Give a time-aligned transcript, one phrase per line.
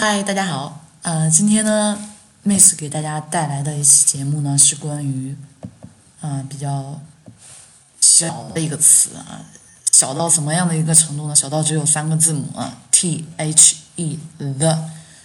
[0.00, 0.82] 嗨，大家好。
[1.02, 1.98] 呃，今天呢
[2.42, 5.36] ，Miss 给大家带来的一期节目呢，是关于
[6.22, 6.98] 啊、比较
[8.00, 9.44] 小的一个词啊，
[9.92, 11.36] 小到什么样的一个程度呢？
[11.36, 14.78] 小到只有三个字母啊，T H E the。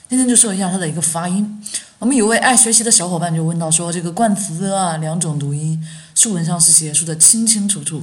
[0.09, 1.63] 今天就说一下它的一个发音。
[1.99, 5.81] 我们有位爱学习的小伙伴就问到说，这个冠词啊两种读音，
[6.13, 7.99] 书文上是写说的清清楚楚，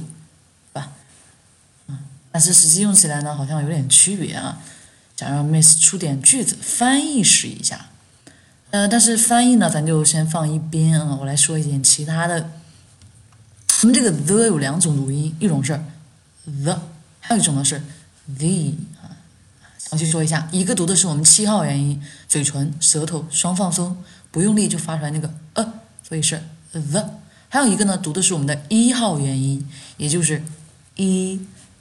[0.73, 0.91] 对吧？
[1.85, 1.99] 嗯，
[2.31, 4.57] 但是实际用起来呢，好像有点区别啊。
[5.23, 7.85] 想让 Miss 出点句子翻译试一下，
[8.71, 11.15] 呃，但是翻译呢，咱就先放一边啊。
[11.21, 12.49] 我来说一点其他的。
[13.81, 15.79] 我们这个 the 有两种读音，一种是
[16.63, 16.77] the，
[17.21, 17.81] 还有一种呢是
[18.37, 19.15] the 啊。
[19.77, 23.95] 详细说一下，一个读的是我们七号元音，嘴唇、舌头双放松，
[24.29, 25.73] 不用力就发出来那个呃，
[26.05, 27.11] 所以是 the。
[27.47, 30.43] 还有一个呢，读的是我们的一号元音，也就是
[30.95, 31.39] 一，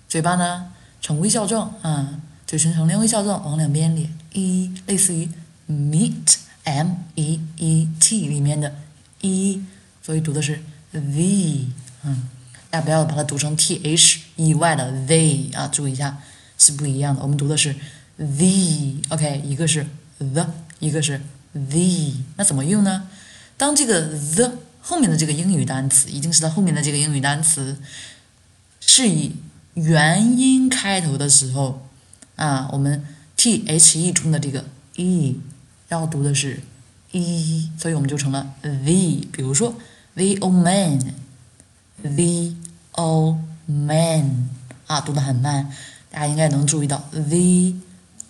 [0.08, 2.20] 嘴巴呢呈微笑状啊。
[2.52, 5.26] 嘴唇呈微笑状往两边咧，一类似于
[5.70, 8.76] meet m e e t 里面的
[9.22, 9.62] 一，
[10.02, 11.64] 所以读的是 the，
[12.04, 12.28] 嗯，
[12.68, 16.18] 大家不要把它读成 t h 以外的 the 啊，注意一下
[16.58, 17.22] 是不一样的。
[17.22, 17.74] 我们读的是
[18.18, 19.86] the，OK，一个是
[20.18, 20.46] the，
[20.78, 21.22] 一个是
[21.54, 23.08] the，那怎么用呢？
[23.56, 27.78] 当这个 the 后面的这个英语单词，一定是它后面的这个英语单词
[28.78, 29.36] 是以
[29.72, 31.88] 元音开头的时候。
[32.42, 33.04] 啊，我们
[33.36, 34.64] t h e 中的这个
[34.96, 35.38] e
[35.90, 36.60] 要读的是
[37.12, 38.80] e，所以我们就成了 the。
[39.30, 39.76] 比如说
[40.16, 42.56] the old man，the
[42.94, 44.48] old man
[44.88, 45.70] 啊，读的很慢，
[46.10, 47.74] 大家应该能注意到 the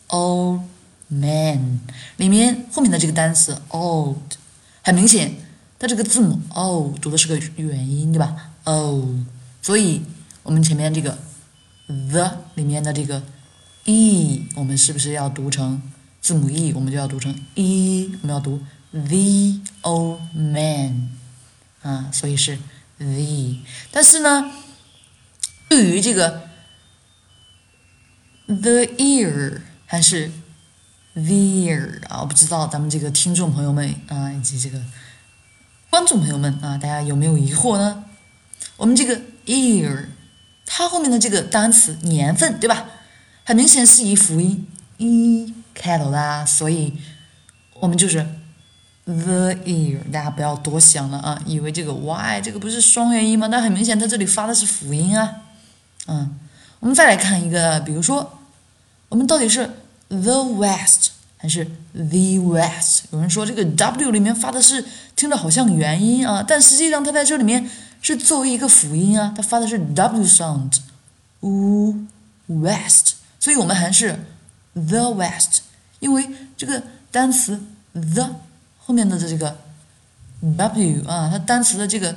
[0.08, 0.60] old
[1.08, 1.80] man
[2.18, 4.18] 里面后面的这个单词 old，
[4.82, 5.36] 很明显，
[5.78, 9.08] 它这个字母 o 读的是个元音，对吧？o，
[9.62, 10.02] 所以
[10.42, 11.16] 我们前面这个
[11.86, 13.22] the 里面的这个。
[13.84, 15.82] E 我们是不是要读成
[16.20, 16.72] 字母 e？
[16.72, 18.60] 我们就要读成 e，我们要读
[18.92, 21.10] the old man
[21.82, 22.58] 啊，所以是
[22.98, 23.56] the。
[23.90, 24.52] 但是呢，
[25.68, 26.48] 对于这个
[28.46, 30.30] the ear 还是
[31.16, 34.80] there 啊，我不知道咱们这个听众朋友们啊，以及这个
[35.90, 38.04] 观众朋友们啊，大家有没有疑惑呢？
[38.76, 40.06] 我们这个 ear
[40.64, 42.86] 它后面的这个单词年份，对吧？
[43.44, 44.66] 很明显是以辅音
[44.98, 46.92] e 开头的啊，所以
[47.80, 48.24] 我们就是
[49.04, 53.48] the ear，大家不要多想了啊，以为这个 y 这个不是双元音吗？
[53.48, 55.42] 那很明显它这里发的是辅音啊，
[56.06, 56.38] 嗯，
[56.78, 58.38] 我们再来看一个，比如说
[59.08, 59.68] 我们到底是
[60.08, 63.06] the west 还是 the west？
[63.10, 64.84] 有人说这个 w 里面发的是
[65.16, 67.68] 听着好像元音啊，但实际上它在这里面
[68.00, 72.06] 是作为一个辅音啊，它发的是 w sound，w
[72.46, 73.11] west。
[73.42, 74.24] 所以我们还是
[74.72, 75.62] the west，
[75.98, 76.80] 因为这个
[77.10, 77.60] 单词
[77.92, 78.36] the
[78.78, 79.58] 后面的这个
[80.38, 82.14] w 啊，它单词的这个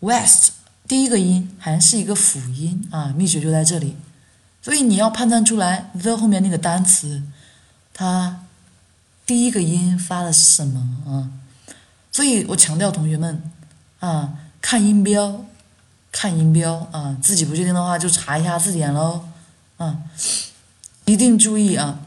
[0.00, 0.52] west
[0.88, 3.98] 第一个音还是一个辅音啊，秘诀就在这里。
[4.62, 7.22] 所以你要判断出来 the 后面那个单词，
[7.92, 8.40] 它
[9.26, 11.28] 第一个音发的是什么啊？
[12.10, 13.42] 所以我强调同学们
[14.00, 15.44] 啊，看音标，
[16.10, 19.22] 看音标啊，自己不确定的话就查一下字典喽。
[19.76, 19.98] 啊，
[21.04, 22.00] 一定注意啊！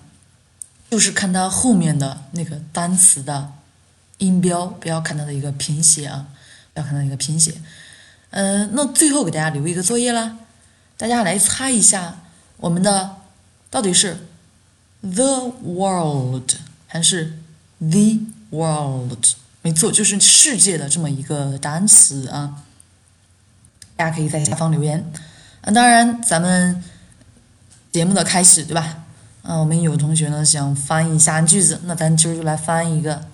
[0.90, 3.53] 就是看它后面的那个单词的
[4.18, 6.25] 音标，不要看它的一个拼写啊，
[6.74, 7.53] 不要看它一个拼写。
[8.31, 10.38] 呃，那最后给大家留一个作业啦，
[10.97, 12.22] 大家来猜一下，
[12.58, 13.18] 我们的
[13.69, 14.18] 到底是
[15.02, 16.52] the world
[16.88, 17.38] 还是
[17.78, 18.18] the
[18.50, 19.24] world？
[19.62, 22.63] 没错，就是世界的这么一个单词啊。
[23.96, 25.12] 大家可以在下方留言。
[25.62, 26.84] 啊，当然咱们。
[27.92, 29.06] 节目的开始，对吧？
[29.42, 33.26] 啊，我们有同学呢想翻译一下句子，那咱今儿就来翻译一个。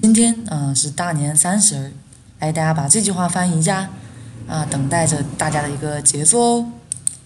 [0.00, 1.92] 今天啊是大年三十儿，
[2.38, 3.90] 来大家把这句话翻译一下
[4.46, 6.72] 啊，等待着大家的一个杰作哦。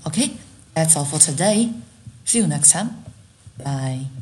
[0.04, 1.72] OK，that's all for today.
[2.26, 2.90] See you next time.
[3.58, 4.19] Bye.